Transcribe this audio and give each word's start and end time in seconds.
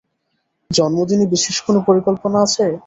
জন্মদিনে 0.71 1.25
বিশেষ 1.33 1.55
কোনো 1.65 1.79
পরিকল্পনা 1.87 2.37
আছে? 2.45 2.65